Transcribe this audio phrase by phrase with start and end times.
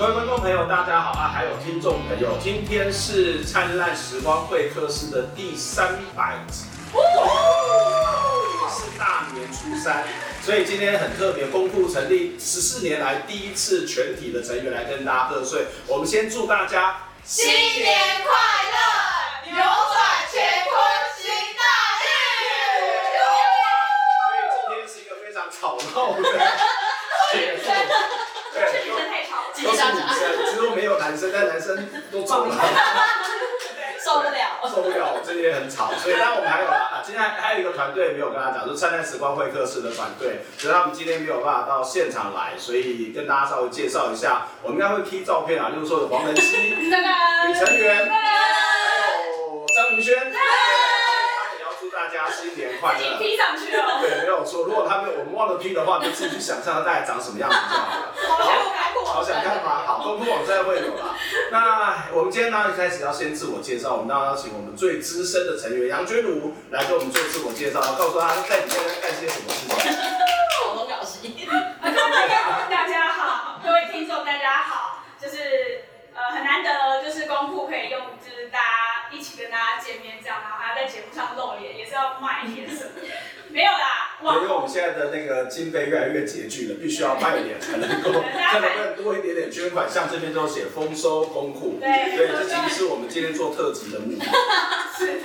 [0.00, 1.28] 各位观众朋友，大家好啊！
[1.28, 7.00] 还有听众朋友，今天是灿烂时光会客室的第三百集，也
[8.70, 10.06] 是大年初三，
[10.42, 15.66] 所以今天很特别，公库成立十四年来第一次全体的成员来跟大家贺岁。
[15.86, 18.32] 我们先祝大家新年快
[18.72, 19.66] 乐，扭转
[20.32, 20.80] 乾坤
[21.18, 21.62] 行大
[22.06, 22.08] 运。
[24.16, 27.60] 所以今天是一个非常吵闹的节目，
[28.54, 30.20] 对，女生太吵了，都是女生，
[30.50, 32.54] 只有没有男生，但男生都走了。
[34.02, 34.30] 受不了，
[34.62, 48.14] 受不了，我这边很吵，所以当然我们还有啊，今天还还有一个团队没有跟他讲，就是灿烂时光会客室的团队，只是他们今天没有办法到现场来，所以跟大家稍微介绍一下，我们应该会 P 照片啊，就是说有黄文熙、李成元，还
[49.26, 50.32] 有张云轩，
[52.40, 53.18] 新年快乐。
[53.18, 54.64] P 上去了，对，没有错。
[54.64, 58.56] 如果他们我们忘了 P 的话，就自己去想象他大概长什么样子就好了。
[59.04, 59.82] 好想看吗？
[59.84, 61.16] 好，公布网站会有啦。
[61.50, 69.98] 那我们今天呢，一开始要先自我介绍，我们当然要请我们最资深的成员杨君如来给我们做自我介绍，告诉他在里面在干些什么事情。
[70.64, 71.18] 好多搞事。
[72.70, 75.82] 大家好，各位听众大家好，就是
[76.14, 82.90] 呃很难得，就是公库可以用，就是大家一起跟大家见面这样，然后还要在节目上露脸，也是要卖一点什么。
[83.48, 84.06] 没有啦。
[84.20, 89.88] 因为我们现在的那个经费越来越拮据了，必须要卖点才能够， 才 能够多一点点捐款。
[89.88, 94.24] 像这边都写丰收公库，对，所以，这其实是我们今天做特辑的目的。
[94.96, 95.06] 是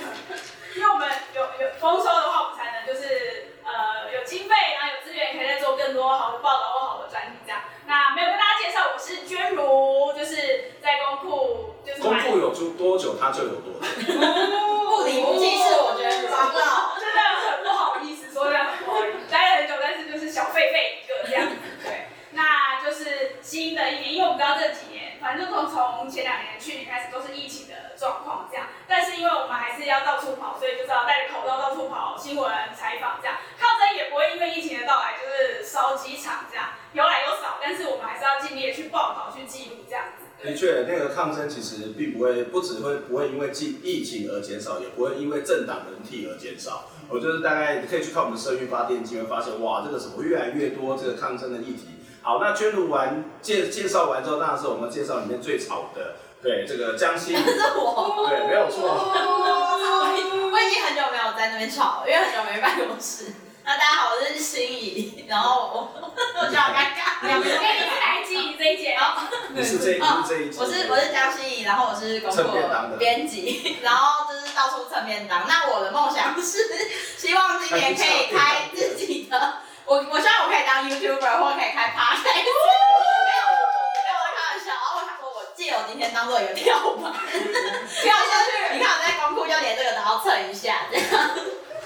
[0.74, 6.75] 因为我们有有丰收的话，我们才能就是呃有经费，然后有资源，可以再做更多好的报道。
[7.86, 13.78] 那没有跟大家介绍，我是娟如，就是在公库，就是公库有住多久，他就有多久。
[14.86, 21.46] 不离不弃是我觉得知道， 真的很不好意思说这样不好意思，待了很久，但是就是小狒狒一个这样
[22.36, 40.04] 那就是新的一年，因为我们知道这几年，反正从从前两年去年开始都是疫情的状况这样，但是因为我们还是要到处跑，所以就是要戴着口罩到处跑新闻采访这样，抗争也不会因为疫情的到来就是烧机场这样，有来有少，但是我们还是要尽力的去报道去记录这样。
[40.44, 46.84] 的确，那个抗争其实并不会，不只会不会因为疫疫情而减少，也不会因为政党轮替而减少。
[47.08, 51.95] 我就是大概可以去看我们社运发电机，会发现哇，这个什么越来越多这个抗争的议题。
[52.26, 58.82] 好，那宣读完介介绍完之后，当然是我们介绍里面最吵的，对这个江欣怡，是我，对，没有错。
[60.50, 63.26] 我已经很久没有在那边吵，因为很久没办公室。
[63.64, 65.88] 那大家好，我是心怡，然后我
[66.40, 69.22] 我觉得好尴尬，两个人你是来欣怡这一节哦，
[69.54, 72.44] 你是这一，你是这一，我是我是江心怡，然后我是工作
[72.98, 75.46] 编辑，然后就是到处蹭便当。
[75.46, 76.58] 那我的梦想是
[77.16, 82.24] 希望今年可以开自己的，我我希望我可以当 YouTuber 或可以开 Podcast。
[82.24, 82.50] 没有，
[83.22, 84.74] 没有，我开玩笑。
[84.74, 88.74] 然后他说我借我今天当做一个跳板，跳下去。
[88.74, 91.30] 你看我在公库就连这个都要蹭一下，这样。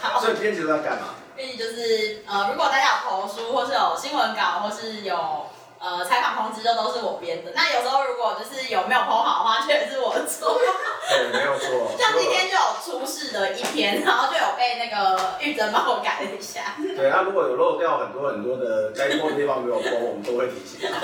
[0.00, 0.19] 好。
[0.19, 1.15] 所以编辑都在干嘛？
[1.37, 7.52] 编辑就是呃，如果大家有投书，或是有新闻稿，或是有呃采访通知，就都是我编的。
[7.54, 10.60] 那有时候如果就是有没有 po 好的话，确实是我做。
[11.08, 11.91] 对，没有错。
[11.98, 16.76] 像今天就有出事的一篇，然后就有被那个玉珍帮我改了一下。
[16.78, 21.00] 对，他如果有漏掉很多很多的该 po 的地方没有 po，我们都会提醒他，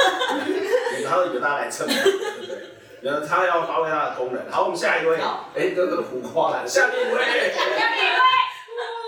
[1.02, 2.76] 然后由他来蹭，对不对？
[3.00, 4.52] 然后他要发挥他的功能。
[4.52, 5.16] 好，我们下一位，
[5.54, 8.20] 哎，这个胡花来了，下面一位，下面一位。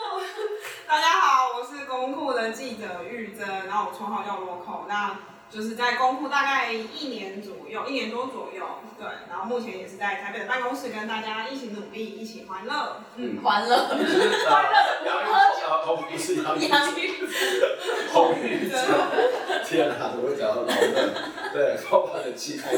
[0.89, 5.17] 大家好，我是公库的记者玉珍，然后我绰号叫 Loco，那
[5.51, 8.63] 就是在公库大概一年左右，一年多左右，
[8.99, 14.05] 对，然后目前也是在台北的办公室跟大家一起努力，一起欢乐，嗯，欢乐，欢乐，
[15.25, 17.13] 喝酒，不是杨玉，杨玉，
[18.13, 18.71] 红玉，
[19.65, 21.15] 天哪，怎么会讲到老人？
[21.53, 22.75] 对，老板的气派，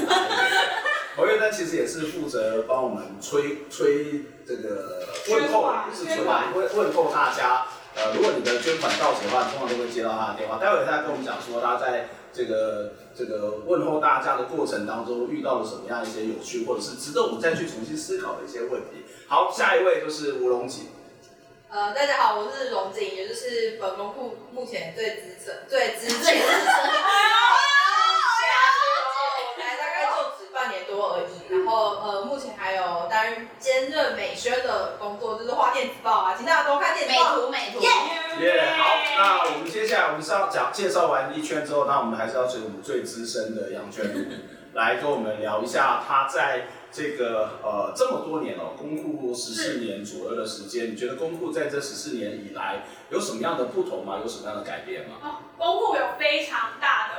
[1.17, 7.67] 侯月丹其实也是负责帮我们催催这个问候，不是催问问候大家。
[7.97, 10.59] 呃，如果你的捐款到手的话，通常都会接到他的电话。
[10.59, 19.05] 待会他跟我们讲说，他在这个这个问候大家的过程当中遇到了什么样一些有趣，或者是值得我们再去重新思考的一些问题。
[19.29, 20.89] 好，下一位就是吴龙景。
[21.69, 26.21] 呃，大家好，我是龙景，也就是本公库目前最资深、最资深。
[26.21, 26.71] 最资深
[30.89, 37.37] 多而已，然后呃，目前还有担任兼任美宣的工作，就是画电子报啊，请大家多看电子报。
[37.37, 37.81] 美图美图。
[38.43, 44.25] 耶，好，那我们接下来我们是要讲介绍完一圈之后，那我们还是要请我们最资深的杨娟如
[44.75, 54.21] 来跟我们聊一下，他在这个呃这么多年哦，公库十四年左右的时间，你觉得公库在这十四年以来有什么样的不同吗？
[54.23, 55.17] 有什么样的改变吗？
[55.23, 55.27] 哦，
[55.59, 57.10] 公库有非常大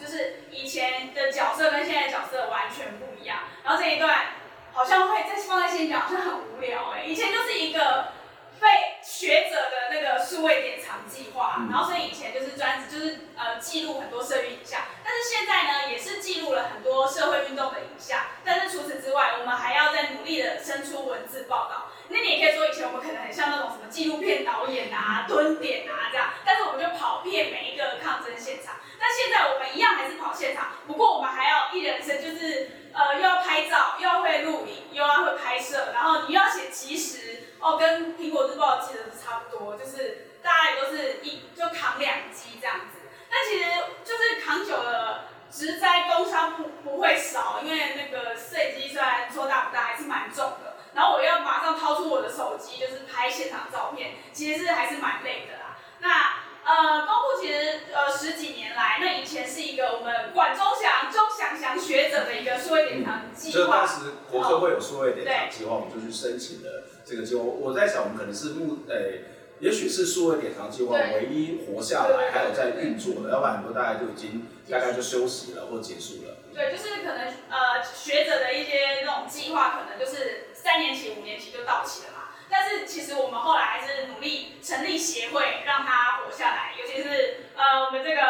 [0.00, 3.40] 就是以前的角色跟现在的角色完全不一样。
[3.62, 4.26] 然后这一段
[4.72, 7.06] 好像会再放在心里，好像很无聊哎、欸。
[7.06, 8.12] 以前就是一个
[8.60, 8.68] 被
[9.02, 21.90] 学者的那个数位典藏计划，然后所以以前就是专就是呃记录很多社运影像，但是现在呢也是记录了很多社会运动的影像，但是除此之外，我们还要再努力的生出文字报道。
[22.14, 28.76] 那你也可以说，以前我们可能很像那种什么纪录片导演啊、蹲点啊这样，但是我们就跑遍每一个抗争现场。
[29.00, 43.00] 但现在我们一样还是跑现场，不过我们还要一人生，就是呃又要拍照，又要会录影，又要会拍摄，然后你又要写即时哦，跟苹果日报记得差不多，就是大概都是一就扛两机这样子。
[43.28, 43.64] 那其实
[44.04, 50.73] 就是扛久了，职灾工伤不不会少，因为那个摄影机虽然说大不大，还是蛮重的。
[50.94, 55.76] 然后我要马上掏出我的手机，就是拍现场照片，其实是还是蛮累的啦。
[56.00, 63.58] 那呃，公库其实呃十几年来，那以前是一个我们管中祥、钟祥祥学者的一个数位典藏计划。
[63.58, 67.42] 就当时国科会有数位典藏计划，我们就去申请了这个计划。
[67.42, 69.24] 我在想，我们可能是目诶、欸，
[69.60, 76.38] 也许是数位典藏计划唯一活下来，还有在运作的，要不然很多大家就已经大概就休息了或结束了。
[76.54, 80.43] 对，就是可能呃学者的一些那种计划，可能就是。
[80.64, 86.72] 三年级、五年级就到期了嘛，但是其实我们后来还是努力成立协会，让它活下来。
[86.80, 88.22] 尤其是呃，我们这个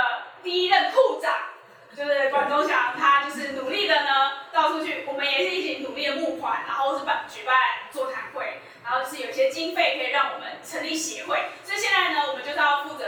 [0.43, 1.33] 第一任库长，
[1.97, 7.55] 就是管中祥，他就是努力的呢，到处去，我们也是一起努力的募款，然后是办举办
[7.93, 11.51] 座谈会，然后是有些经费可以让我们成立协会。
[11.63, 13.07] 所以现在呢，我们就是要负责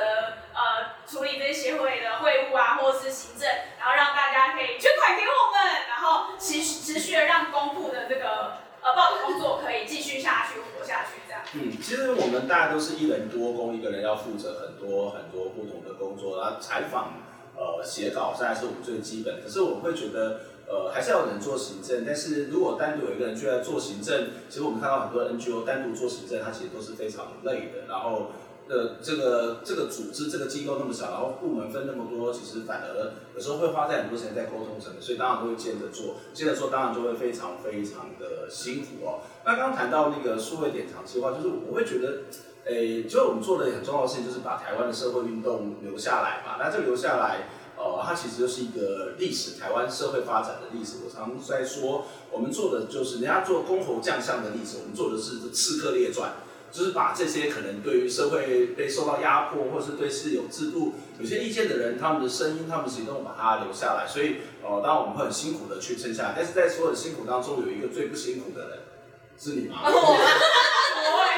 [0.54, 3.50] 呃处理这些协会的会务啊，或者是行政，
[3.80, 8.64] 然后让大家可以捐款给我们，然后持持续的让公库的这个。
[8.86, 11.42] 呃，报的工作可以继续下去，活下去这样。
[11.54, 17.14] 嗯，其实我们大家都是一人多工，一个人要负责很多很多不同的工作，然后采访、
[17.56, 19.42] 呃写稿，现在是我们最基本。
[19.42, 20.38] 可是我们会觉得，
[20.68, 22.04] 呃，还是要有人做行政。
[22.06, 27.88] 但是如果单独有一个人就在做行政，其实我们看到很多 NGO 单独做行政，它其实都是非常累的。
[27.88, 28.30] 然后。
[28.68, 39.20] 呃，这个这个组织这个机构那么小，然后部门分那么多，其实反而有时候会花在很多时间在沟通上面，所以当然都会接着做，接着做当然就会非常非常的辛苦哦。
[39.44, 42.22] 那刚刚谈到那个数位典藏计划，就是我会觉得，
[42.64, 46.56] 诶，就我们做的很重要的事情就是把台湾的社会运动留下来嘛。
[46.58, 47.46] 那这留下来，
[47.76, 50.96] 呃，它其实就是一个历史，台湾社会发展的历史。
[51.04, 56.30] 我常常在说，我们做的就是人家做公侯将相的历史，我们做的是《刺客列传》。
[56.76, 64.06] 就是把这些可能对于社会被受到压迫，或是对是有制度有些意见的人，他们的声音、他们的行动，把它留下来。
[64.06, 66.34] 所以，呃，当然我们会很辛苦的去撑下来。
[66.36, 68.78] 但是在所有的辛苦当中，有一个最不辛苦的人，
[69.40, 69.88] 是你吗？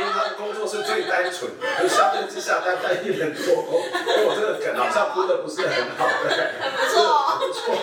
[0.00, 3.79] 因为他的工作是最单纯的，就相对之下，他单一人多工。
[3.79, 7.79] 因为我这个梗好像铺的不是很好，对，很不错，不错，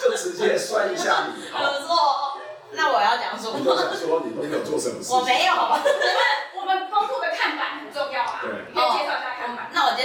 [0.00, 1.48] 就直接算一下你。
[1.48, 1.96] 好不错，
[2.72, 3.56] 那我要讲什么？
[3.58, 5.12] 你都想说你都没有做什么事？
[5.12, 5.54] 我没有。
[6.56, 9.36] 我们公库的看板很重要啊，对，你可以介绍一下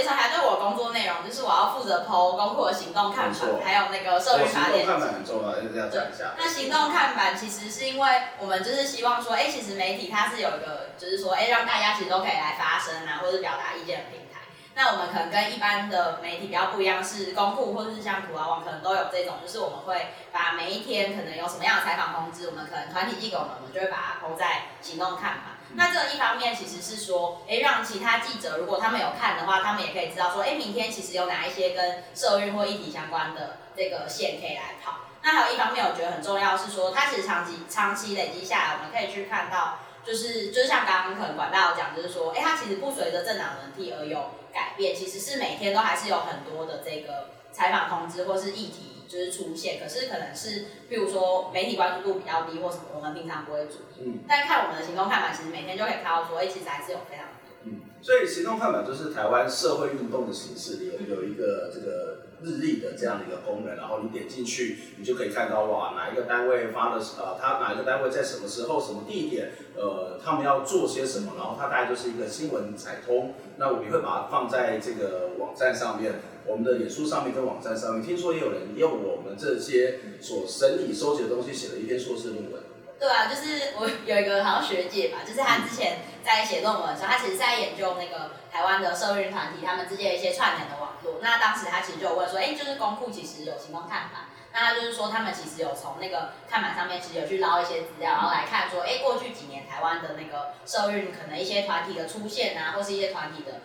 [0.00, 4.48] 介绍一下，就是我工作内容，就是我要负责 PO 公库的行动看板，还有那个社运。
[4.48, 6.32] 行动看板很重要，要讲一下。
[6.36, 8.08] 那行动看板其实是因为
[8.38, 14.40] 我们就是希望说，哎、欸，其实媒体它是有一个，就是说，哎、欸，让大家其实都可以来发声啊，或者表达意见的平台。
[14.74, 25.59] 那我们可能跟一般的媒体比较不一样，是公库或者是像苦劳网，可能都有这种，就是我们会把每一天可能有什么样的采访通知，我们可能团体寄给我们，我们就会把它 PO 在行动看板。
[25.74, 34.98] 那这一方面其实是说，哎，让其他记者如果他们有看的话，他们也可以知道说，哎，明天其实有哪一些跟社运或议题相关的这个线可以来跑。
[35.22, 48.99] 那还有一方面，我觉得很重要是说，它其实长期长期累积下来，我们可以去看到，就是就是像刚刚可能管大有讲，就是说，哎，它其实不随着政党轮替而有改变，其实是每天都还是有很多的这个采访通知或是议题。
[49.10, 54.06] 就是出现，可是可能是，譬如说媒体关注度比较低或什么，我们平常不会注意。
[54.06, 54.20] 嗯。
[54.28, 57.50] 但看我们的行动看板，其实每天就可以看到说，哎，其实还是有非常多。
[57.64, 57.80] 嗯。
[58.00, 73.34] 所以行动看板就是台湾社会运动的形式里有有一个这个日历的这样的一个功能，然后你点进去，你就可以看到哇，哪一个单位发的呃，他哪一个单位在什么时候、什么地点，呃，他们要做些什么，然后它大概就是一个新闻采通。
[73.58, 76.14] 那我们会把它放在这个网站上面。
[76.50, 82.60] 我们的脸书上面跟网站上面，听说也有人用我们这些所整理收集的东西写了一篇硕士论文。
[82.98, 91.20] 对啊，就是我 有一个好像学姐吧，就是她之前在写论文的时候，她其实是在研究那个台湾的社运团体他们之间的一些串联的网络。
[91.22, 103.62] 那当时她其实就有问说，哎，就是公库其实有行动看板，那她就是说他们其实有从那个看板上面其实有去捞一些资料，然后来看说，哎，过去几年台湾的那个社运可能一些团体的出现啊，或是一些团体的。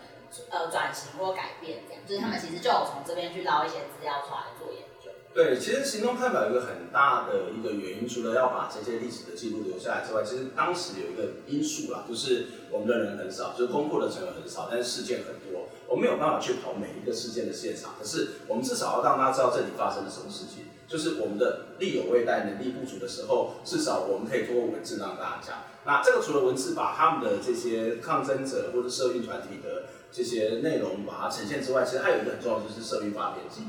[0.50, 5.10] 呃，转型或改变这样，就是他们其实就有从这边去捞一些资料出来做研究。
[5.32, 17.94] 对，其实行动课表有一个很大的一个原因，除了要把这些历史的记录留下来之外，其实当时有一个因素啦，就是我们的人很少，就是公库的成员很少，但是事件很多，我们没有办法去跑每一个事件的现场。
[17.98, 25.56] 可是我们至少要让大家知道这里发生了什么事情，就是我们的力有未逮，能力不足的时候，至少我们可以通过文字让大家讲。
[25.84, 33.62] 那这个除了文字把他们的这些抗争者或者社运团体的这些内容把它呈现之外，其实还有一个很重要的就是社运发电机。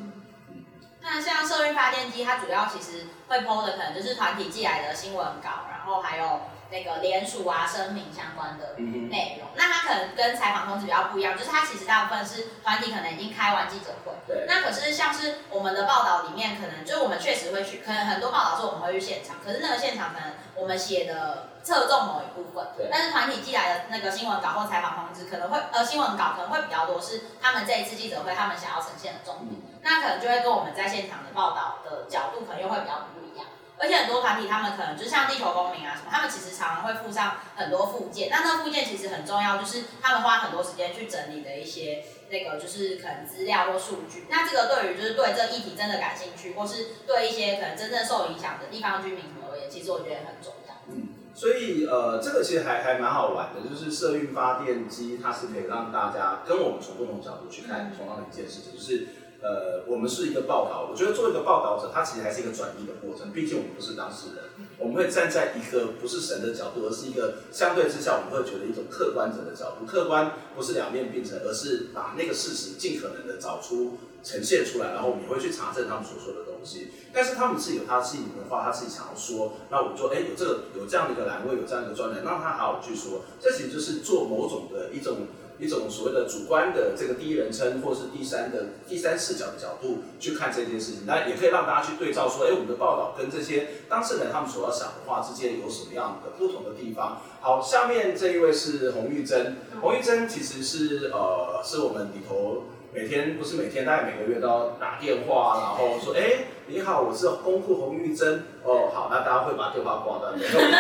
[0.50, 0.64] 嗯，
[1.02, 6.42] 那像社运发电机，它主要其实会 PO 的可能就是团体寄来的新闻稿，然后还有。
[6.70, 14.46] 那个联署啊、声明相关的内容，嗯、那它可能跟采访通知比较不一样，就是它其实大部分是团体可能已经开完记者会，对。
[14.48, 22.90] 那可是像是我们的报道里面，可能就是我们确实会去，可能很多报道是我们会去现场，可是那个现场可能我们写的侧重某一部分，对。
[22.92, 33.48] 但是团体寄来的那个新闻稿或采访通知，可能会呃新闻稿可能会比较多，是他们这一次记者会他们想要呈现的重点，嗯、那可能就会跟我们在现场的报道的角度可能又会比较不一样。
[33.80, 38.28] 而且很多团体，他们可能就像地球公民啊什么，他们其实常常会附上很多附件。
[38.32, 44.26] 那那附件其实很重要，就是他们花很多时间去整理的一些那个就是可能资料或数据。
[44.30, 50.74] 那这个对于就是对这议题真的感兴趣，或是对一些可能真正受影响的地方居民什么而言，其实我觉得很重要。
[50.90, 59.08] 嗯，所以呃，这个其实还还蛮好玩的，就是社运发电机，它是可以让大家跟我们从不同角度去看同样的一件事情，就是。
[59.42, 63.32] 呃，我们是一个报道，我觉得做一个报道者，他其实还是一个转移的过程。
[63.32, 64.44] 毕竟我们不是当事人，
[64.80, 69.86] 我们会站在一个不是神的角度，而是一个相对之下，我们会觉得一种客观者的角度。
[69.86, 76.88] 客观不是两面并存，而是把那个事实尽可能的找出、呈现出来，然后我们会去查证他们所说的东西。
[77.14, 83.22] 但是他们是有他自己的话，他自己想要说，那我们说，哎，有这个有这样的一个栏位，有这样的一个专栏，让他好好去说。
[83.40, 85.28] 这其实就是做某种的一种。
[85.60, 97.22] 一种所谓的主观的这个第一人称，或是第三的第三视角的角度去看这件事情，那也可以让大家去对照说，哎，我们的报道跟这些当事人他们所要想的话之间有什么样的不同的地方。
[97.42, 102.64] 好，下面这一位是洪玉珍，洪玉珍其实是呃是我们里头。
[102.94, 108.44] 每天不是每天，大概每个月都要打电话，然后说，哎，你好，我是公库洪玉珍。
[108.62, 110.74] 哦，好，那大家会把电话挂断， 因为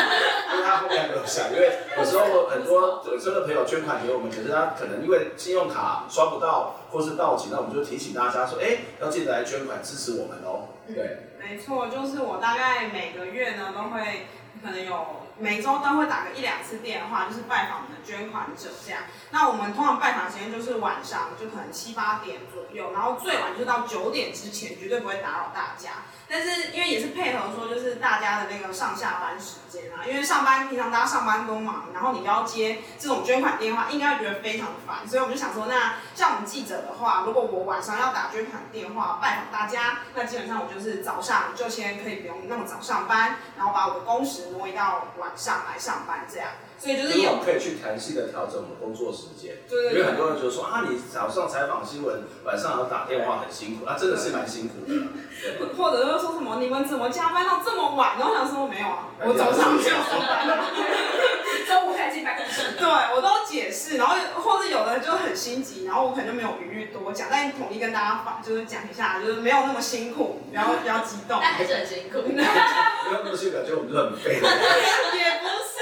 [0.65, 10.67] 他后面还没有响，因为有时候很多有时候的朋友捐款给我们，可是他可能因为信用卡刷不到，或是到期，那我们就提醒大家说，哎，要记得来捐款支持我们哦。
[10.93, 14.27] 对，没错，就是我大概每个月呢都会
[14.61, 14.93] 可能有。
[15.39, 19.03] 每周都会打个一两次电话，就是拜访我们的捐款者这样。
[19.31, 26.03] 那我们通常拜访时间就是晚上，就可能七八点左右，然后最晚就是到九点之前，绝对不会打扰大家。
[26.29, 46.49] 但是因为也是配合说，就是大家的那个上下班时间啊，因为上班平常大家上班都忙，然后你要接这种捐款电话，应该会觉得非常的烦，所以我们就想说，那像我们记者的话，如果我晚上要打捐款电话拜访大家，那基本上我就是早上就先可以不用那么早上班，然后把我的工时挪移到晚上来上班这样。
[46.79, 54.93] 所以就是有可以去弹性的调整我们工作时间，对对对，因为很多人就说啊，你早上采访新闻，晚上要打电话很辛苦，那、啊、真的是蛮辛苦的。
[55.75, 58.13] 或者又说什么你们怎么加班到这么晚？
[58.17, 60.49] 然后我想说没有啊，我早上就上班，
[61.67, 62.71] 中午才进办公室。
[62.71, 72.23] 对，我都解释，然后或者有的人就很心急，然后我可能就没有余裕多讲，但统一跟大家反就是讲一下，就是没有那么辛苦，然后比较激动， 但还是很辛苦。
[72.27, 72.49] 没有
[73.23, 74.41] 那么辛苦，感觉我们就很废。
[74.41, 75.77] 也不是。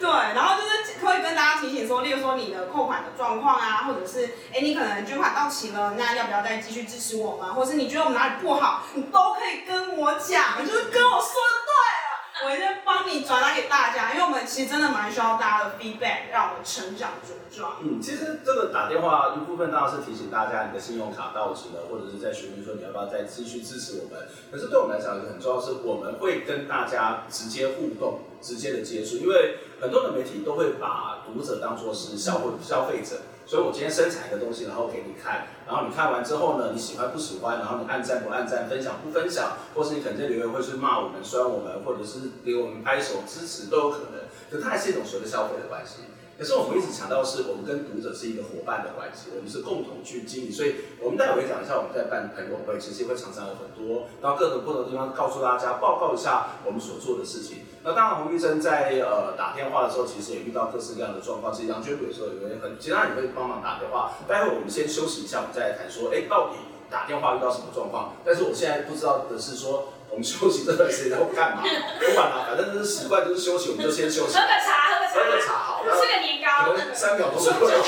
[0.00, 7.54] 对，然后就是会跟大家提醒说，例如说你的扣款的状况啊，或者是哎你可能捐款到期了，那要不要再继续支持我们？
[7.54, 11.72] 或者是你觉得我们哪里不好，你都可以跟我讲，就是跟我说的对
[12.04, 17.76] 了，我一定帮你转达给大家，因为我们其实真的蛮需要大家的 feedback，让我们成长茁壮。
[17.80, 24.28] 嗯，其实这个打电话一部分当然是提醒大家你的信用卡到期了，或者是在询问说你要不要再继续支持我们。
[24.52, 28.20] 可是对我们来讲，一个很重要是我们会跟大家直接互动。
[28.40, 46.02] 直接的接触，因为很多的媒体都会把读者当作是消费消费者，所以我今天生产一个东西，然后给你看，然后你看完之后呢，你喜欢不喜欢，然后你按赞不按赞，分享不分享，或是你可能在留言会去骂我们、酸我们，或者是给我们拍手支持都有可能，可它还是一种所谓的消费的关系。
[46.38, 50.52] 可是我们一直强调是，我们跟读者是一个伙伴的关系，我们是共同去经营。
[50.52, 57.66] 所以，我们待会讲一下，我们在办朋友会，其实也会常常有很多到各种不同的地方，告诉大家报告一下我们所做的事情。
[57.84, 61.52] 那当然，洪医生在呃打电话的时候，其实也遇到各式各样的状况。
[61.52, 64.12] 其实杨娟有时候也会很，其他人也会帮忙打电话。
[64.26, 66.56] 待会我们先休息一下，我们再来谈说，哎，到底
[66.90, 68.14] 打电话遇到什么状况？
[68.24, 71.62] 但是我现在不知道的是说，我们休息这段时间要干嘛？
[71.62, 74.34] 不管了，反正就是习惯就是休息，我们就先休息。
[74.34, 75.84] 喝个茶，喝个茶，喝个茶，好。
[75.84, 76.72] 吃个年糕。
[76.72, 77.74] 可能三秒钟就过了。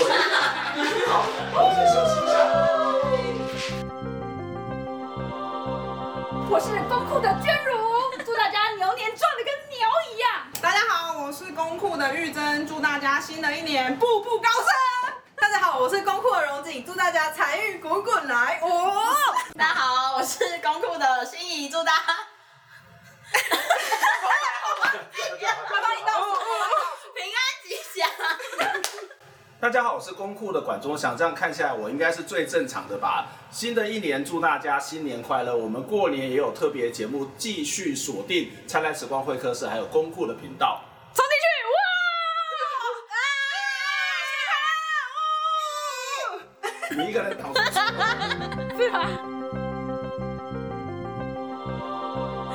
[1.10, 2.32] 好，我们先休息一下。
[6.52, 7.70] 我是公库的娟如，
[8.24, 9.29] 祝大家牛年赚的跟牛一样。
[10.62, 14.66] 大家好，我是公库的玉珍，祝大家新的一年步步高升。
[15.34, 18.60] 大家好，我是公库的荣景，祝大家财运滚滚来。
[18.62, 19.02] 哦，
[19.56, 22.02] 大家好，我是公库的心怡，祝大家。
[25.70, 26.26] 我帮你倒数，
[27.14, 28.06] 平安吉祥。
[29.60, 31.14] 大家好，我是公库的管中祥。
[31.14, 33.26] 这样看下来，我应该是最正常的吧？
[33.50, 35.54] 新的一年，祝大家新年快乐！
[35.54, 40.80] 我们过年也有特别节目，继续锁定灿烂时光会客室，还有公库的频道。
[41.12, 41.36] 冲进
[46.96, 46.96] 去！
[46.96, 47.04] 哇！
[47.04, 47.60] 你一个人挡住。
[48.82, 49.06] 是吧？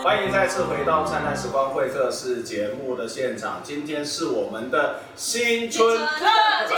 [0.05, 3.59] 欢迎再次回到灿烂时光会客室节目的现场。
[3.63, 6.05] 今天是我们的新春特
[6.67, 6.75] 辑，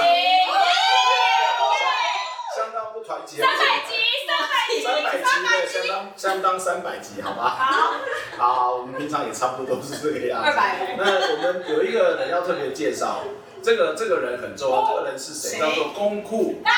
[2.55, 3.41] 相当不团结。
[3.41, 7.49] 三百集，三百集，三百集对相当相当三百集，好吧？
[8.39, 10.47] 好，好，我们平常也差不多都是这个样子。
[10.47, 10.95] 二百。
[10.97, 11.03] 那
[11.35, 13.25] 我们有一个人要特别介绍，
[13.61, 15.59] 这个这个人很重要，这个人是谁？
[15.59, 16.71] 叫做公库大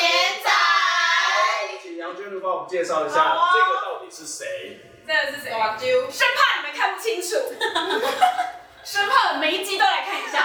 [0.00, 0.50] 眼仔。
[1.82, 4.82] 请杨娟如帮我们介绍一下，这个到底是谁？
[5.06, 5.50] 这个是谁？
[6.10, 7.28] 生怕你们看不清楚，
[8.82, 10.42] 生怕每一集都来看一下。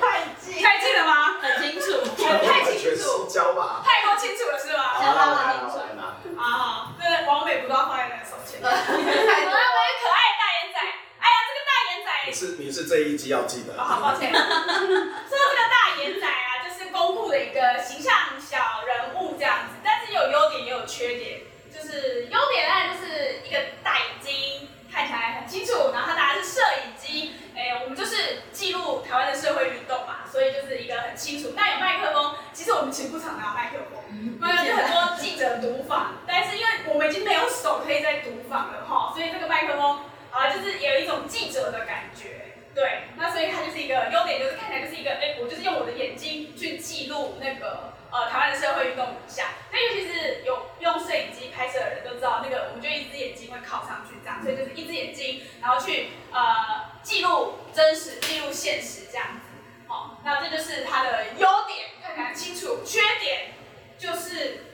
[0.00, 1.38] 太近，太近了吗？
[1.40, 2.02] 很清楚。
[2.18, 3.82] 太清全楚，交吧？
[3.84, 4.82] 太过清楚了是吗？
[4.88, 6.02] 好，来拿，来拿。
[6.42, 8.58] 啊，这王美不知道放在那个手前？
[8.62, 10.78] 我太们可爱的大眼仔，
[11.20, 13.80] 哎呀，这个大眼仔，你是你是这一集要记得。
[13.80, 14.32] 好抱歉。
[14.34, 21.42] 说到这个大眼仔啊，就是公布的一个形象小人物这样子，但是有优点也有缺点。
[21.70, 31.52] 就是优点呢，就是一个大眼睛，看起来很清楚，然后他拿的是摄影机，哎，我们就是记录台湾的社会运动嘛，所以就是一个很清楚。
[31.54, 34.02] 那有麦克风，其实我们其实不常拿麦克风，
[34.40, 40.00] 不然就很多记者读访，但是因为我们已经没有手可以再读访了哈，所以这个麦克风
[40.32, 42.54] 啊，就是有一种记者的感觉。
[42.74, 49.46] 对，那所以它就是一个优点，就是看起来就是一个，哎，我就是用我的眼睛去记录那个呃台湾的社会运动影像。
[49.72, 59.58] 那尤其是有用摄影机拍摄的人都知道，那个我们就一只眼睛会靠上去这样，所以就是一只眼睛，然后去呃记录真实、记录现实这样子。
[59.88, 62.84] 好，那这就是它的优点，看起来清楚。
[62.84, 63.54] 缺点
[63.98, 64.66] 就是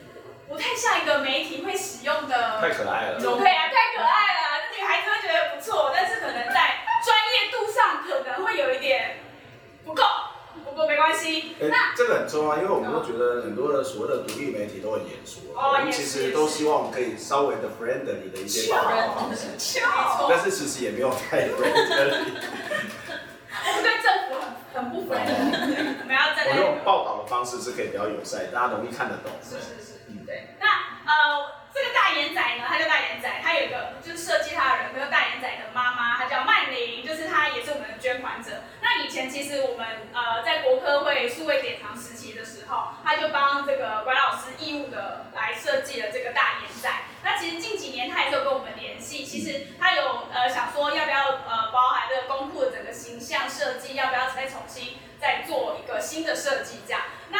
[0.47, 2.61] 不太像一个媒体会使用的。
[2.61, 3.19] 太可爱了。
[3.19, 6.81] 对啊，太可爱了，那女孩子会觉得不错，但是可能在。
[7.05, 9.17] 专业度上可能会有一点
[9.85, 10.03] 不够，
[10.63, 11.55] 不过没关系。
[11.59, 19.49] 欸、那这个很重要，因为我们都觉得很多的所谓的独立媒体都很严肃，哦、我们其实都希望可以稍微的 friendly 的一些报道方式，
[20.27, 22.25] 但是其实也没有太 friendly。
[23.67, 26.49] 我们对政府很很不 friendly，我们要站在。
[26.49, 29.31] 我用报道的方式是可以比较友善，大家容易看得懂。
[29.43, 30.54] 是是是，嗯，对。
[31.05, 31.55] 呃。
[31.75, 38.63] 这个大眼仔呢，他叫大眼仔，他有一个就是设计他的人，那个大眼仔的妈妈，她叫曼玲，就是她也是我们的捐款者。
[38.81, 46.89] 那以前其实我们呃在国科会数位典藏时期的时候，他就帮这个管老师义务的来设计了这个大眼仔。
[47.25, 57.01] 那其实近几年他也是有跟我们联系，其实他有呃想说要不要呃包含这个公库的整个形象设计，要不要再重新再做一个新的设计这样。
[57.27, 57.39] 那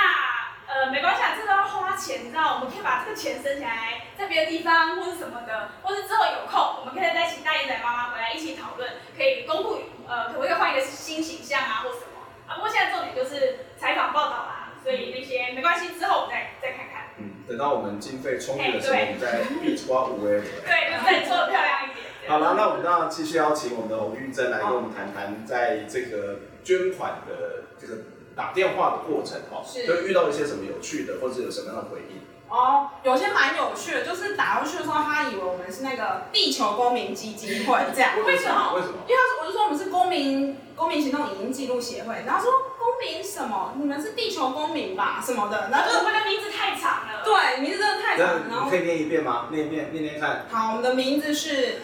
[0.67, 12.55] 呃，没关系啊，这都要花钱，你知道，我们可以把这个钱省起来，在别的地方或者什么的，或者之后有空，我们可以再请大眼仔妈妈回来一起讨论，可以公布呃，可不可以换一个新形象啊，或什么啊？
[12.55, 17.13] 不过现在重点就是采访报道啦，所以那些没关系，之后我们再再看看。
[17.17, 20.41] 嗯，等到我们经费充裕的时候，我们再一起花五 A。
[20.41, 22.05] 对，就再做的漂亮一点。
[22.27, 28.14] 好了，那我们当然继续邀请我们的洪玉珍来跟我们谈谈，在这个捐款的这个。
[28.35, 32.21] 打电话的过程哈，是就遇到一些什么有趣的，或者有什么样的回应？
[32.47, 38.11] 哦，有些蛮有趣的，就是打过去的时候，他以为我们是那个地球公民基金会这样。
[38.23, 38.73] 为什么？
[38.75, 38.93] 为什么？
[39.07, 43.73] 因为他说，我就说我们是公民公民行动影音记录协会，然后说公民什么？
[43.77, 45.23] 你们是地球公民吧？
[45.25, 45.69] 什么的？
[45.71, 47.23] 然后就我们的名字太长了。
[47.25, 48.41] 对，名字真的太长了。
[48.47, 49.47] 然后你可以念一遍吗？
[49.49, 50.45] 念一遍，念念看。
[50.51, 51.79] 好，我们的名字是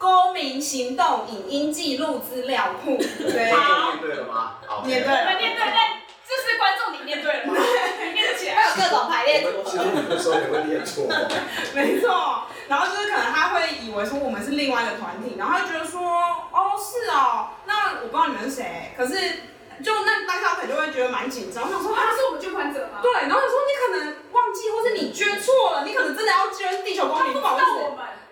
[0.00, 2.96] 公民行动影音记录资料库。
[2.96, 3.52] 对。
[3.52, 4.52] 好，念对了吗？
[4.66, 5.38] 好，念对了。
[5.38, 5.72] 念对了。
[6.26, 7.54] 这是观众，你念对了吗？
[8.02, 8.54] 你念得起来。
[8.54, 9.70] 还有各种排列组合。
[9.70, 11.04] 其实你的时候也会念错。
[11.74, 19.12] 没错，然后就是可能他会以为说我们是另外一个团体，然后他就觉得说，哦是哦，那我不知道你们是谁，可是
[19.84, 23.00] 就那当下可能就会觉得蛮紧张，我想说他是我们捐款者吗？
[23.02, 27.66] 对，然后说你可能忘记，或是你捐错了，你可能真的要捐地球公民，不好意思。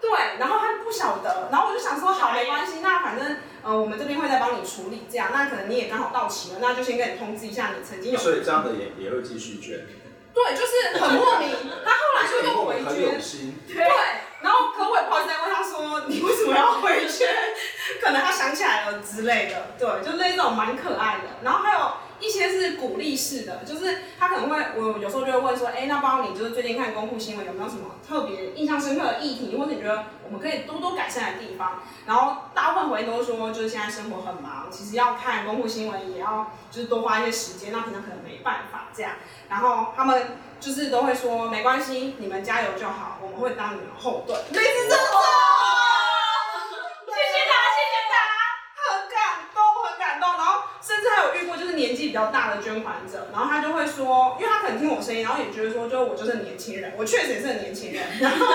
[0.00, 8.18] 对，然后他不晓得，然后我就想说，好，没关系，那反正，呃，我们这边会再帮你处理，这样，那可能你也刚好到期了，那就先跟你通知一下，你曾经有。
[8.18, 9.86] 所以这样的也也会继续捐。
[10.32, 11.50] 对，就是很莫名，
[11.84, 13.20] 他后来就又回捐。
[13.20, 13.76] 心对，
[14.40, 17.24] 然后可我也不好意思再问他说，你为什么要回去？
[18.00, 21.24] 可能他想起来了之类的，对，就那种蛮可爱的。
[21.42, 31.82] 然后还有一些是鼓励式的，就是他可能会，我有时候就会问说，哎，那包你就是最近看公库新闻有没有什么特别印象深刻的议题，或者你觉得我们可以多多改善的地方？
[32.06, 39.12] 然后大部分回应都说，就是现在生活很忙，其实要看公库新闻也要就是多花一些时间，那平常可能没办法这样。
[39.48, 44.38] 然后他们就是都会说，没关系，你们加油就好，我们会当你们后盾。
[44.50, 45.57] 每次这种。
[51.78, 58.46] 年纪比较大的捐款者，然后他就会说，因为他可能听我声音，然后也觉得说，就我就是年轻人，我确实也是很年轻人，然后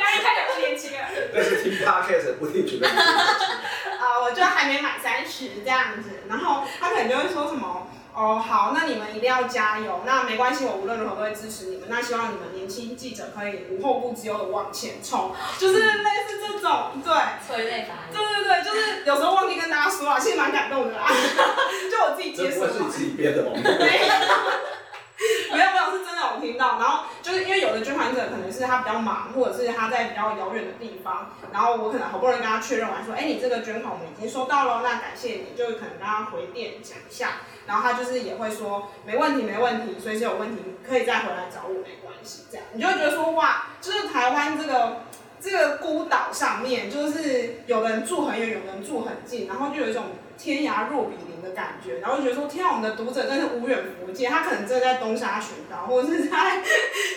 [0.00, 1.00] 压力太小不年轻人。
[1.34, 2.88] 但是听 podcast 不一定觉得。
[4.02, 7.88] 啊，我就还没满三十这样子，然后他可能就会说什么。
[8.14, 10.02] 哦，好，那你们一定要加油。
[10.04, 11.88] 那没关系，我无论如何都会支持你们。
[11.88, 17.14] 那希望你们年轻记者可以无后顾之忧的往前冲，就是类似这种，对。
[17.46, 18.04] 催泪吧。
[18.12, 21.06] 对对对，就是有时候忘记跟大家说啊，其实蛮感动的啦。
[21.90, 22.66] 就我自己接受。
[22.66, 23.50] 这不会是你自己编的吗？
[25.50, 26.78] 没 有没有，是真的我听到。
[26.78, 37.30] 然后就是因为有的捐款者可能是他比较忙，或者是他在比较遥远的地方，然后我可能好不容易跟他确认完说，哎，你这个捐款我们已经收到了，那感谢你，就是可能跟他回电讲一下。
[37.64, 42.42] 然后他就是也会说没问题，没问题，随时有问题可以再回来找我，没关系。
[42.50, 45.02] 这样你就会觉得说哇，就是台湾这个
[45.42, 50.04] 这个孤岛上面，就是有人住很远，有人住很近，然后就有一种
[50.38, 51.32] 天涯若比邻。
[51.42, 56.62] 的感觉，然后就觉得说，天啊，我们的读者真是无远弗届，他可能真的在东沙群岛，或者是在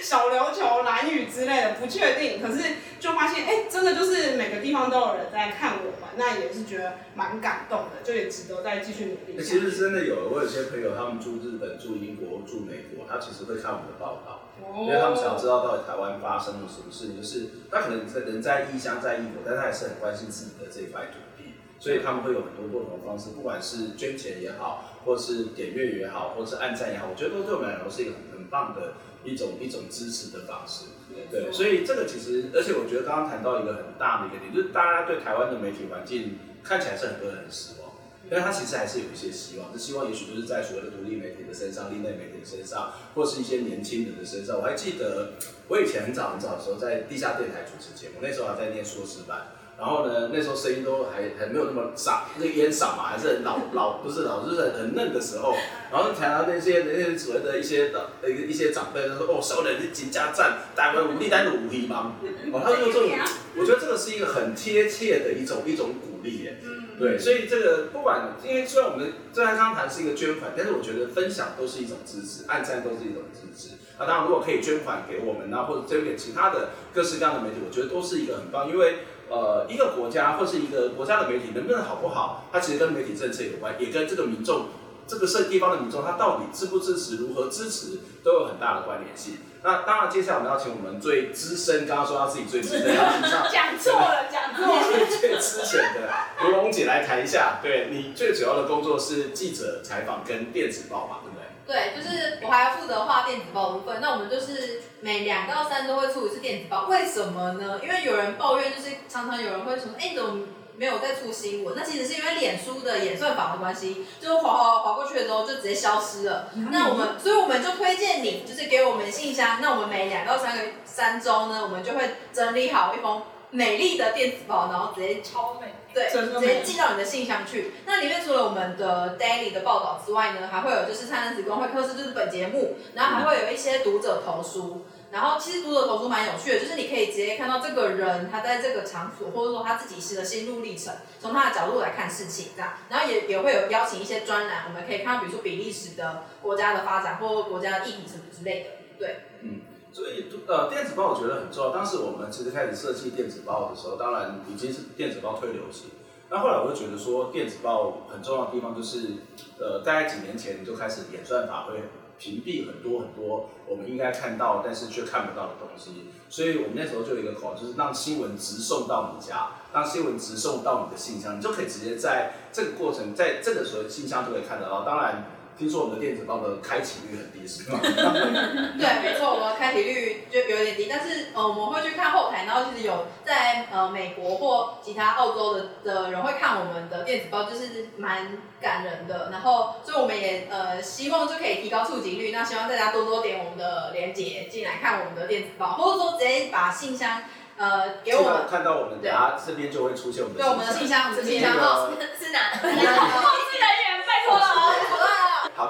[0.01, 2.41] 小琉球、兰屿之类的，不确定。
[2.41, 9.43] 可是就发现，哎，真的就是每个地方都有人在看我们，那也是觉得蛮感动的，就也值得再继续努力。
[9.43, 14.44] 其实真的有，我有些朋友，他们住日本、住英国、住美国，他其实会看我们的报道，
[14.81, 17.17] 因为他们想要知道到底台湾发生了什么事情。
[17.17, 21.55] 就是他可能在人在异乡，在异国，但他还是很关心自己的这一块土地。
[21.77, 30.85] 所以他们会有很多不同的方式，不管是捐钱也好，或是点阅也好，或者是按赞也好，我觉得都对我们来说是一个很很棒的一种一种支持的方式。
[31.29, 37.84] 对，所以这个其实，而且我觉得刚刚谈到一个很大的一个点，就是大家对台湾的媒体环境看起来是很多人很失望，
[38.29, 44.57] 但是他其实还是有一些希望，这希望也许就是在所谓的独立媒体的身上、另类媒体的身上，或是一些年轻人的身上。
[44.57, 45.33] 我还记得
[45.67, 49.47] 我以前很早很早的时候在地下电台主持节目，那时候还在念硕士班。
[49.77, 55.53] 然后呢，那时候声音都还还没有那么沙，那个烟嗓嘛，还是很老老，不是老，就是很嫩的时候。
[55.91, 62.15] 然后台上那些那些所谓的一些的一些长辈就说：“哦，少年你紧加战，台湾无力单独无力帮。”
[62.53, 63.19] 哦，他说这种，
[63.57, 66.57] 我觉得这个是一个很贴切的一种一种鼓励耶。
[66.97, 73.75] 对，所以这个不管，因为虽然我们虽然刚谈是一个捐款，但是我觉得分享都是一种支持，按赞都是一种支持。
[73.99, 78.99] 那当然，如果可以捐款给我们呢，或者捐给其他的各式各样的媒体，我觉得都是一个很棒，因为。
[79.27, 84.67] 呃，一个国家或是一个国家的媒体能不能好不好，它其实跟媒体政策有关，也跟这个民众，
[85.07, 89.37] 这个是地方的民众，他到底支不支持，如何支持，都有很大的关联性。
[89.65, 92.85] 那当然，接下来我们要请我们最资深，刚刚说他自己最资深，
[93.51, 96.07] 讲错了，讲错了，最资深的
[96.43, 97.57] 卢龙姐来谈一下。
[97.63, 101.17] 对，你最主要的工作是记者采访跟电子报嘛？
[101.23, 101.45] 对不对？
[101.65, 103.99] 对，就是我还要负责画电子报的部分。
[103.99, 106.85] 那我们就是每两到三周会出一次电子报。
[106.87, 107.79] 为什么呢？
[107.81, 110.45] 因为有人抱怨，就是常常有人会说，哎，你怎么
[110.77, 111.75] 没有在出新闻？
[111.75, 116.49] 那其实是因为脸书的演算法的关系，就是滑滑滑过去了之后就直接消失了。
[116.55, 119.59] 嗯、那我们，所以我们就推荐你，就是给我们信箱。
[119.61, 125.73] 那我们每两到三个三周呢，我们就会整理好一封美丽的电子报，然后直接超美。
[125.95, 127.71] 对，直接寄到你的信箱去。
[127.85, 134.85] 那里面除了我们的 daily 的报道之外呢，还会有就是灿烂时光会客室，就是本节目，然后还会有一些读者投书。
[135.11, 142.73] 然后其实读者投书蛮有趣的，就是你可以直接看到这个人他在这个场所，或者说他自己是的心路历程，从他的角度来看事情这样。
[142.89, 148.69] 然后也也会有邀请一些专栏，我们可以看到比如说比利时的国家的发展，或国家的议题什么之类的。
[148.99, 149.61] 对，嗯。
[149.95, 151.71] 所以，呃，电子报我觉得很重要。
[151.71, 155.87] 当时我们其实开始设计电子报的时候，当然已经是电子报推流行。
[156.29, 159.23] 那后来我就觉得说，电子报很重要的地方就是，
[159.57, 161.83] 呃，大概几年前就开始演算法会
[162.19, 166.09] 屏蔽很多很多我们应该看到但是却看不到的东西。
[166.27, 174.83] 所以我们那时候就有一个口号，就是让新闻直送到你家，让新闻直送到你的信箱，你就可以直接在这个过程，在这个时候信箱就可以看得到。
[174.83, 175.23] 当然。
[175.57, 177.79] 听说我们的电子报的开启率很低，是吗？
[178.77, 189.29] 对，没错，我们开启率就有点低，但是呃，我们会去看后台，然后其实有在呃美国或其他澳洲的的人会看我们的电子报，就是蛮感人的。
[189.31, 197.23] 然后，所以我们也呃希望就可以提高触及率，那希望大家多多点我们的链接进来看我们的电子报，或者说直接把信箱
[197.57, 201.89] 呃给我们看到我们，等下这边就会出现我们的对我们的信箱，我们的信箱 号
[202.19, 202.51] 是哪？
[202.59, 204.44] 控制人员，拜托了。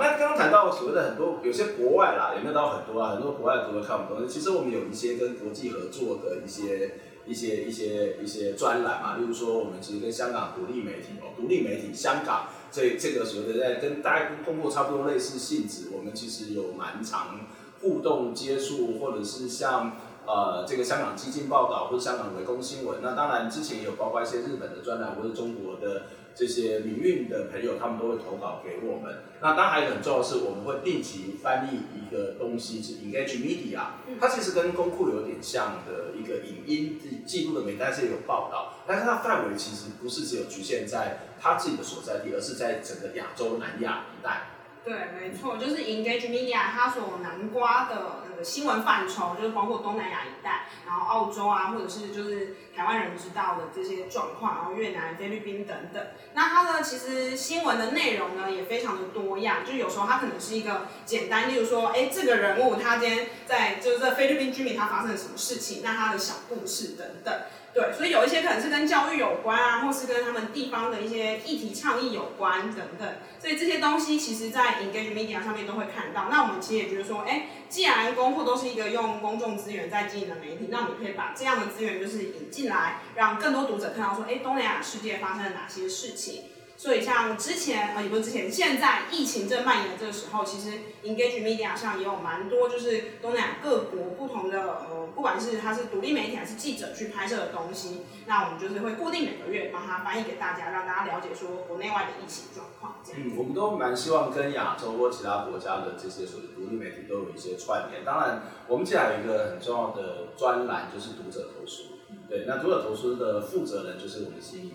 [0.02, 4.34] 那刚刚谈到所谓的很多，有些国外啦，有没有到很多啊，很多国外的读者看我们东西。
[4.34, 17.40] 其实我们有一些跟国际合作的一些、一些、一些、一些专栏嘛，例如说我们其实跟香港独立媒体哦，独立媒体香港这这个所谓的在跟大家跟通过差不多类似性质，我们其实有蛮常
[17.82, 19.98] 互动接触，或者是像。
[20.28, 29.24] 呃，这个香港基金报道或者香港围攻新闻，那当然之前也有包括一些日本的专栏或者中国的这些民运的朋友，他们都会投稿给我们。
[29.42, 33.80] 那当然还有很重要的是，我们会定期翻译一个东西，是 Engage Media，
[34.20, 44.50] 它其实跟公库有点像的一个影音记录的媒，但是也有报道，但是它范围其实不是只有局限在它自己的所在地，而是在整个亚洲南亚一带。
[44.84, 56.04] 对，没错，就是 Engage Media 它所南瓜的那新闻范畴，就是包括东南亚一带，然后澳洲啊，或者是就是台湾人知道的这些状况，然后越南、菲律宾等等。
[56.34, 67.34] 那它呢，其实新闻的内容呢也非常的多样，就有时候它可能是一个简单，例如说，哎，这个人物他今天在就是在菲律宾居民他发生了什么事情，那他的小故事等等。
[67.76, 73.06] 对，所以有一些可能是跟教育有关啊，或是跟他们地方的一些议题倡议有关等等。
[73.38, 76.30] 所以这些东西其实，在 Engage Media 上面都会看到。
[76.32, 86.44] 那我们其实也觉得说，哎，既然公库都是一个用公众资源在经营的媒体，那我们可以把这样的资源就是引进来，让更多读者看到说，哎，东南亚世界发生了哪些事情。
[86.78, 102.96] 所以像之前，呃，也不是之前，现在疫情正蔓延的这个时候，其实 Engage Media 上也有蛮多，就是东南亚各国不同的，呃，不管是它是独立媒体还是记者去拍摄的东西，那我们就是会固定每个月帮他翻译给大家，让大家了解说国内外的疫情状况。
[103.16, 108.04] 嗯，我们都蛮希望跟亚洲或其他国家的这些所谓独立媒体都有一些串联。
[108.04, 111.84] 当然，我们接下来有一个很重要的专栏，就是读者投诉。
[112.28, 114.74] 对，那读者投诉的负责人就是我们心怡。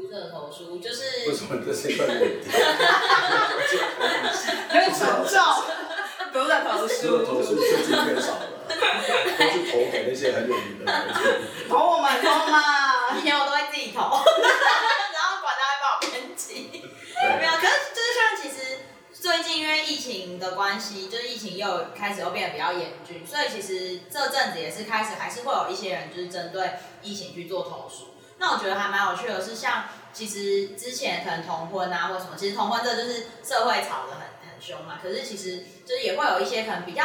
[0.00, 2.22] 读者投书就是为什么这些观点？
[4.68, 5.38] 有点沉重。
[6.32, 10.90] 读者投书，读者投书最近越少了，都是投给那些很有名的。
[11.68, 13.14] 投我们，投嘛。
[13.18, 16.48] 以前我都会自己投， 然后管他会帮我编辑。
[17.38, 18.78] 没有，可是就是像其实
[19.12, 26.70] 最近因为疫情的关系，就是疫情又开始又变得比较严峻，所以其实这阵子也是开始还是会有一些人就是针对
[27.02, 28.14] 疫情去做投书。
[28.40, 34.98] 那我觉得还蛮有趣的是，像其实之前可能同婚啊或什么，其实同婚这就是社会吵得很很凶嘛。
[35.00, 37.04] 可是其实就是也会有一些可能比较，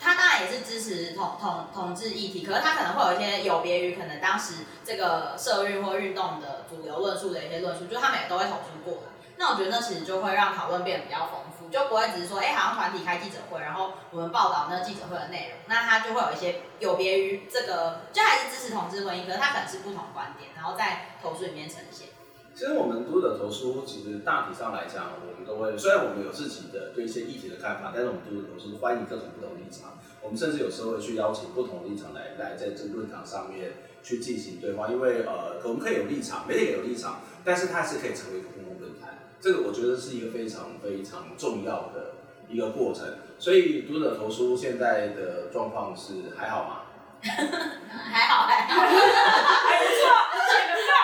[0.00, 9.12] 他当然也是支持同同同志议题，可是他可能会有一些有别于可能当时这个社运或运动的主流论述的一些论述，就他们也都会投出过来。
[9.36, 11.51] 那我觉得那其实就会让讨论变得比较丰富。
[11.72, 22.08] 就不会只是说，哎、好像团体开记者会，然后我们报道那个记者会的内容，那他就会有一些有别于这个，就还是支持同志婚姻，可是他可能是不同观点，然后在投书里面呈现。
[22.54, 39.21] 其实我们读者投书，其实大体上来讲，我们都会，虽然我们有自己的对一些议题的看法，但是我们读者投书欢迎各种不同立场，我们甚至有时候会去邀请不同立场来来在这个论坛上面去进行对话，因为呃，我们可以有立场，媒体也有立场，但是它是可以成为一个公共论坛。
[39.42, 42.14] 这个我觉得是一个非常非常重要的
[42.48, 46.82] 一个过程，所以读者投书现在的状况是还好吗？
[47.24, 49.98] 还好还好，还不错，
[50.46, 50.94] 写得棒，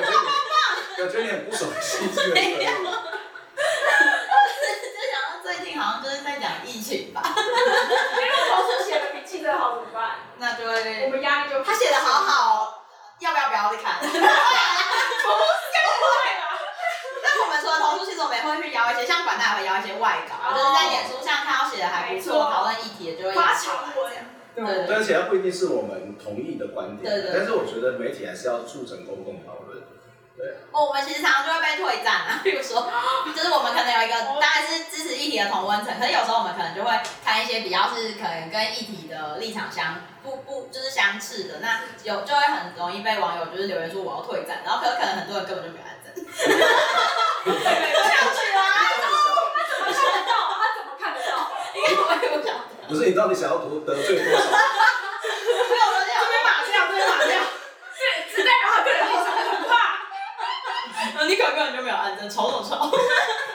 [0.00, 0.56] 棒棒
[0.96, 2.34] 感觉你很不熟悉这个。
[2.34, 2.64] 没有，就
[5.12, 7.20] 想到最近好像就是在讲疫情吧。
[7.26, 10.16] 因为投书写的比记者好怎么办？
[10.38, 12.86] 那就会，我们压力就他写的好好，
[13.20, 14.00] 要不要不要去看？
[18.04, 24.12] 其实我们也会去邀一些，像管大也会邀一些外稿，就是在脸书上看到写的还不错，讨论议题的就会发长文。
[24.54, 27.32] 对，而且它不一定是我们同意的观点，对对。
[27.34, 29.82] 但是我觉得媒体还是要促成公共讨论。
[30.38, 30.62] 对。
[30.70, 32.86] 哦，我们其实常常就会被退战啊，比如说，
[33.34, 36.90] 就是我们可能有一个当然是支持议题的同温层，可是有时候我们可能就会
[37.24, 46.26] 看一些比较是可能跟议题的立场相不不就是相斥的，那有就会很容易被网友就是留言说我要退战，然后可可能很多人根本就没按赞。
[47.44, 48.60] 不想去啊！
[48.94, 50.32] 他怎么看得到？
[50.60, 51.30] 他怎么看得到？
[51.74, 52.48] 因为我也不想。
[52.88, 54.44] 不是你到底想要得得罪多少？
[54.44, 57.42] 没有人这边马这样，这边马这样，
[57.98, 58.02] 对，
[58.34, 59.72] 只代表他个人立场很怕。
[61.26, 62.76] 你可根本就没有按赞，丑丑丑。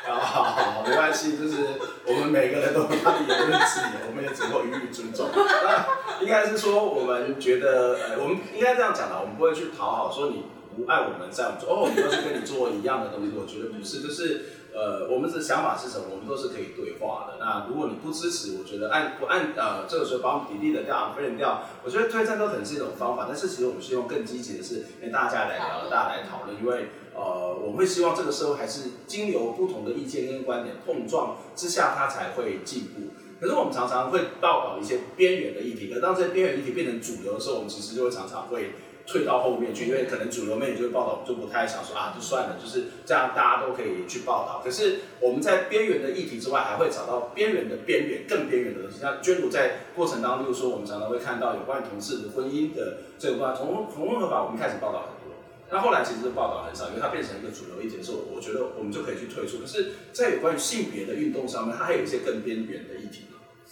[0.06, 5.30] 好好好，没关系，就是我们每个人都有他的言论自由，我们也只能够予以尊重。
[5.36, 5.86] 那
[6.20, 10.46] 应该是说，我们觉得，呃，我们应该这样讲的，我们不会去讨好说你。
[10.80, 17.36] 不爱我们，在我们说哦，你都是跟你做一样的东西，我觉得不是，就是呃，我们的想法是什么，我们都是可以对话的。
[17.38, 23.26] 那如果你不支持，我觉得按不按呃这个时候把我们比例的掉、分人掉，我觉得推荐都可能是一种方法。
[23.28, 33.12] 但是其实我们希望更积极的是，跟大家来聊，大家来讨论，因为呃，我们会希望这个社会还是经由不同的意见跟观点碰撞之下，它才会进步。
[33.42, 38.72] 可是我们常常会报道一些边缘的议题，可当这些边缘议题变成主流的时候，我们其实就会常常会。
[39.10, 44.62] 退到后面去，因为可能主流媒体就会报道，我们就不太想说啊，就算了，就是这样，大家都可以去报道。
[44.64, 49.00] 可是我们在边缘的议题之外，还会找到边缘的边缘、更边缘的东西。
[49.00, 55.36] 像娟如在过程当中，例如说，我们常常会看到有关于同志的婚姻的这个关同同婚合法，我们开始报道很多。
[55.72, 59.58] 那后来其实报道很少，因为它变成一个主流议题是我，我觉得我们就可以去退出。
[59.58, 63.26] 可是，在有关于性别的运动上面，它还有一些更边缘的议题。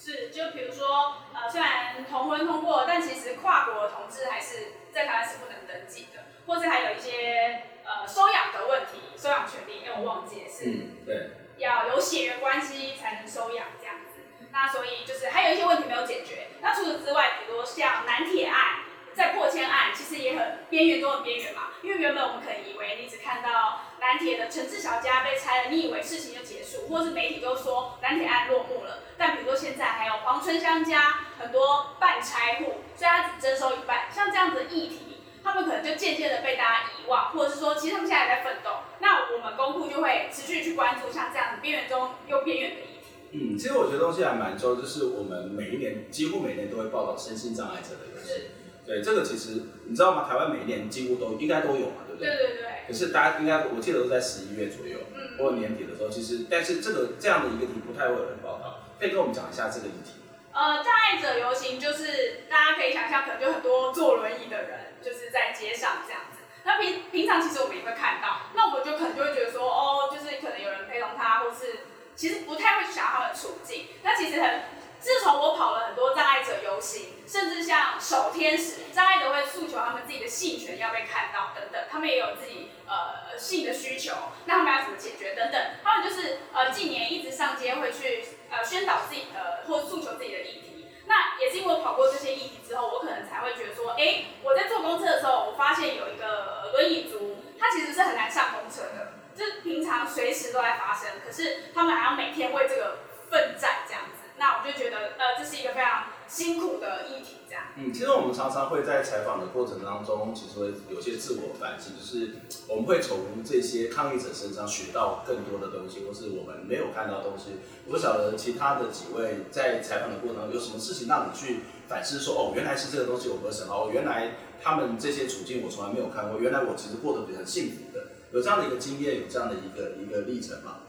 [0.08, 14.22] 是，就比如说，呃，虽然同婚通过，但其实跨国同志还是在台湾是不能登记的，或是还有一些呃收养的问题，收养权利，因为我忘记是，嗯，对，要有血缘关系才能收养这样子。
[14.50, 16.48] 那所以就是还有一些问题没有解决。
[16.62, 18.87] 那除此之外，比如说像南铁案。
[19.18, 29.02] 在破千案其实也很边缘中很边缘嘛，因为原本我们可能以为你只看到南铁的陈志小家被拆了，你以为事情就结束，或是媒体都说南铁案落幕了。
[29.18, 38.70] 但比如说现在还有黄春香家很多半拆户，所以他只征收一半，像这样子的议题，他们可能就渐渐的被大家遗忘，或者是说其实他们现在还在奋斗。
[39.00, 43.08] 那我们公库就会持续去关注像这样子边缘中又边缘的议题。
[43.32, 48.52] 嗯，其实我觉得东西还蛮重要，就是我们每一年几乎每年都会报道身心障碍者的东西。
[48.88, 50.24] 对，这个其实你知道吗？
[50.26, 52.32] 台湾每一年几乎都应该都有嘛，对不对？
[52.32, 52.64] 对对对。
[52.88, 60.16] 可是大家应该，我记得都在十一月左右，嗯，或者年底的时候，其实但是这个这样的一个题不太会有人报道，可以跟我们讲一下这个议题。
[60.56, 66.40] 呃，障碍者游行就是大家可以想象，可能就很多坐轮椅的人就是在街上这样子。
[66.64, 71.84] 那平平常其实我们也会看到，那我们就可能就会觉得说，哦，就是可能有人陪同他，或是
[72.16, 73.92] 其实不太会去想他们的处境。
[74.02, 74.80] 那其实很。
[75.00, 84.14] 自从我跑了很多障碍者游行，甚至像守天使，障碍者会诉求他们自己的性权要被看到等等，他们也有自己呃性的需求，
[84.46, 90.88] 那他们要怎么解决等等，他们就是呃近年一直上街会去呃宣导自己的或诉求自己的议题。
[91.06, 102.98] 那也是因为跑过这些议题之后，我可能才会觉得说，哎、我在坐公车的时候，我发现有一个轮椅族，他其实是很难上公车的，就是平常随时都在发生，可是他们还要每天为这个
[103.30, 104.28] 奋战这样子。
[104.36, 107.64] 那我就觉得，呃，这是一个非常辛苦的议题，这样。
[107.76, 112.34] 嗯，其实我们常常会在采访的过程当中，其实会有些自我反省，就是
[112.68, 117.56] 我们会从这些抗议者身上学到更多的东西，或是我们没有看到的东西。
[117.86, 130.80] 我不晓得其他的几位在采访的过程中有什么事情让你去反思，说哦，原来是这个东西我不会想到，哦，原来他们这些处境我从来没有看过，原来我其实过得很幸福的，有这样的一个经验，有这样的一个 一个历程吗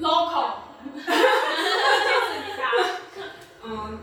[0.00, 0.54] ？Local。
[3.70, 3.98] 嗯，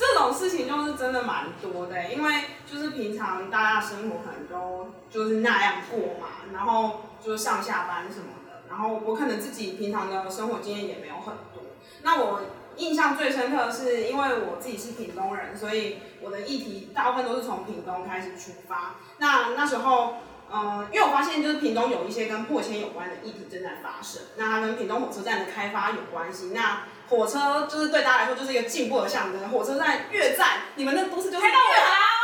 [0.00, 11.64] 这种事情就是真的蛮多的，因为就是平常大家生活可能都就是那样过嘛，然后就是上下班什么的，然后我可能自己平常的生活经验也没有很多。
[12.00, 12.40] 那我
[12.76, 18.94] 印象最深刻的是，因为我自己是屏东人，所以我的议题大部分都是从屏东开始出发。
[19.18, 20.14] 那那时候。
[20.52, 26.50] 嗯，因为我发现就是屏东有一些跟破迁有关的议题正在发生，那它跟屏东火车站的开发有关系。
[26.52, 31.58] 那火车就是对大家来说就是一个进步的象征，火车站越站，你们那都市就是越好。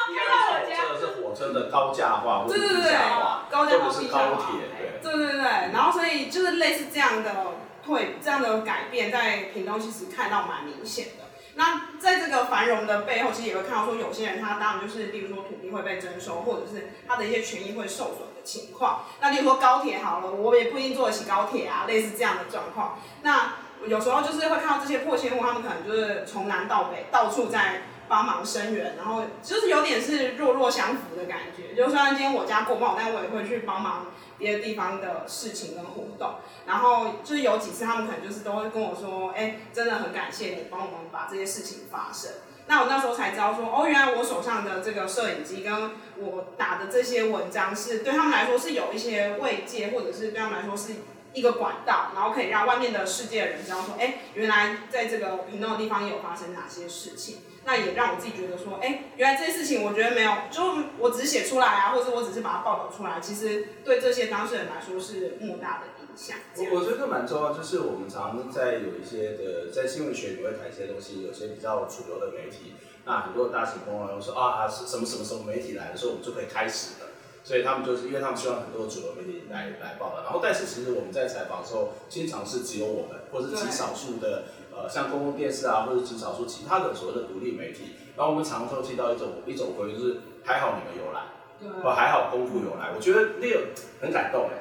[0.06, 4.70] 开到我家，这个是火车的高架化或者地下化，高架化是高铁，
[5.02, 5.42] 对对对对。
[5.72, 7.46] 然后所以就是类似这样的
[7.84, 11.24] 退这样的改变，在屏东其实看到蛮明显的。
[11.56, 19.06] 那在这个繁荣的背后，其实也会看到说，有些人他当然就是，例如说土地会被征收，或者是他的一些权益会受损的情况。
[19.20, 23.00] 那例如说高铁好了，我也不一定坐得起高铁啊，类似这样的状况。
[23.22, 23.54] 那
[23.86, 31.74] 有时候就是会看到这些破千户，他们可能就是从南到北到处在帮忙声援，然后就是有点是弱弱相扶的感觉。
[31.74, 34.06] 就虽然今天我家过爆，但我也会去帮忙。
[34.38, 36.34] 别的地方的事情跟活动，
[36.66, 42.30] 然后就是有几次他们可能就是都会跟我说，哎、真的很感谢你帮我们把这些事情发生。
[42.66, 50.96] 那我那时候才知道说，哦，原来我手上的这个摄影机跟我打的这些文章是对他们来说是有一些慰藉，或者是对他们来说是
[51.36, 57.42] 一个管道，然后可以让外面的世界的人知道说，哎、原来在这个频道的地方有发生哪些事情。
[57.68, 60.62] 那也让我自己觉得说，哎、原来这些事情，我觉得没有，就
[60.98, 66.36] 我只是写出来啊，或者我只是把它报道出来，其实对这些当事人来说是莫大的影响。
[66.54, 72.74] 我我觉得蛮重要，就是我们常在有一些的在新闻学里面谈一些东西，有些比较主流的媒体，
[73.04, 77.08] 那很多大型公司说啊，是什么什么什么媒体来的时候，我们就可以开始了。
[77.46, 91.22] 所以他们就是因为他们希望很多主流媒体来来报道，然后但是其实我们在采访的时候，经常是只有我们或者是极少数的呃像公共电视啊，或者极少数其他的所谓的独立媒体，然后我们常常听到一种一种回应就是还好你们有来，
[91.60, 93.68] 对，或还好公库有来，我觉得那个
[94.02, 94.58] 很感动哎。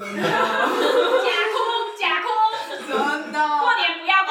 [0.00, 0.04] 假
[1.54, 1.56] 哭
[1.96, 2.28] 假哭，
[2.88, 3.38] 真的。
[3.38, 4.30] 过年不要哭。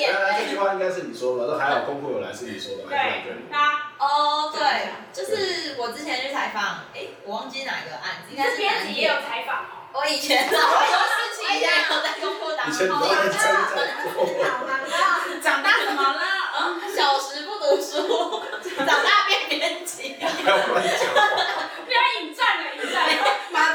[0.00, 2.90] 原来这句话应该是你说的，说还好公库有来是你说的吗？
[2.90, 9.88] 对，他哦对，就是我之前去采访，哎，我忘记哪个案子，应该是编辑也有采访哦。
[9.92, 12.88] 我以前做很多事情一样，在公库当中。
[15.42, 16.20] 长大怎么了？
[16.94, 18.42] 小时不读书，
[18.76, 20.16] 长大变编辑。
[20.18, 21.16] 不要乱讲话。
[21.84, 23.10] 不要引战了，引战了。
[23.50, 23.74] 马上。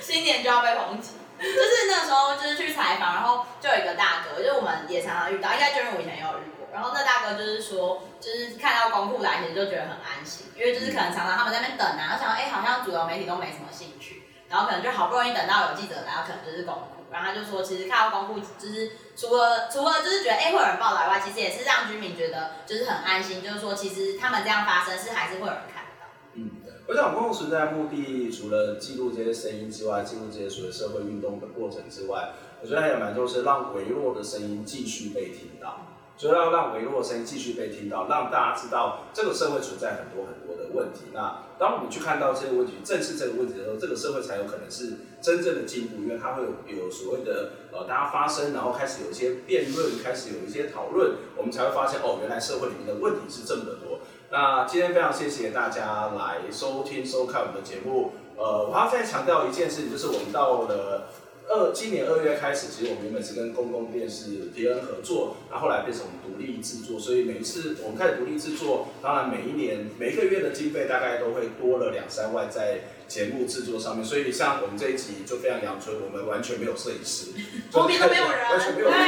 [0.00, 6.55] 新年就要被抨击，就是那个时候就是去采访，然后就有一个大哥，就是我们也常常遇到，应该就是我以前也有遇过。
[6.72, 26.06] 然后那大哥就是说，就是看到公库来，其实就觉得很安心，因为就是可能常常他们在那边等啊，然后想哎、好像主流媒体都没什么兴趣，然后可能就好不容易等到有记者来，然后可能就是公库，然后他就说，其实看到公库就是除了除了就是觉得哎、欸、会有人报道外，其实也是让居民觉得就是很安心，就是说其实他们这样发生是还是会有人看到。
[26.34, 26.50] 嗯。
[26.88, 32.28] 我想，公共存在的目的除了记录这些声音之外，记录这些所谓社会运动的过程之外，
[32.62, 41.10] 我觉得还有蛮多是让微弱的声音继续被听到，所以要让微弱的声音继续被听到，让大家知道这个社会存在很多很多的问题。
[41.12, 46.50] 那当我们去看到这个问题，正视这个问题的时候，这个社会才有可能是真正的进步，因为它会有
[46.84, 54.00] 有所谓的呃大家发声，然后开始有一些辩论，开始有一些讨论，我们才会发现哦，原来社会里面的问题是这么的多。
[54.30, 58.12] 那今天非常谢谢大家来收听收看我们的节目。
[58.36, 61.08] 呃，我还要再强调一件事情，就是我们到了
[61.48, 74.04] 二今年二月开始，其实我们原本是跟公共电视迪恩合作，然后后来变成我们独立制作，所以每一次我们开始独立制作，当然每一年每一个月的经费大概都会多了两三万在节目制作上面。
[74.04, 77.30] 所以像我们这一集就非常阳春，我们完全没有摄影师，
[77.70, 78.98] 后面都没有人，完全没有人。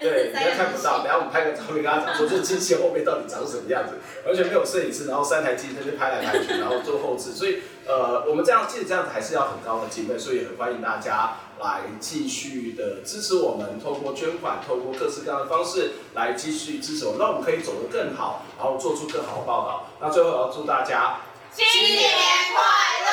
[0.00, 0.98] 对， 你都看不到。
[0.98, 3.94] 等下我们拍个照片，跟他讲说这机器后面到底长什么样子，
[4.26, 7.30] 完全没有摄影师，然后三台机在那拍来拍去，然后做后置。
[7.30, 19.86] 所以，呃，我们这样即使这样子还是要很高的经费，所以很欢迎大家来继续的支持我们，透过捐款，透过各式各样的方式来继续支持我们，让我们可以走得更好，然后做出更好的报道。
[20.00, 21.20] 那最后我要祝大家
[21.52, 21.64] 新
[21.96, 22.10] 年
[22.54, 22.62] 快
[23.04, 23.10] 乐。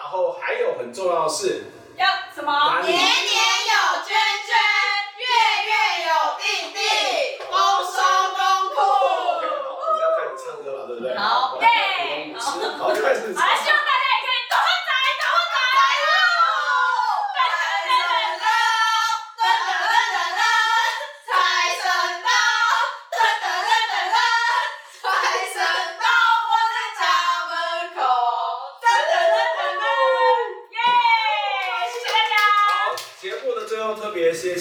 [0.00, 1.64] 然后还有很重要的是
[1.96, 2.80] 要什么？
[2.82, 3.49] 年年
[12.80, 13.89] 足を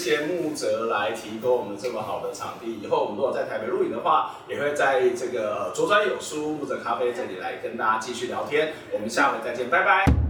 [0.09, 8.73] 谢木泽来提供我们这么好的场地，以后我们如果在台北录影的话，也会在这个，左转有书木泽咖啡这里来跟大家继续聊天。
[8.91, 10.28] 我们下回再见，拜拜。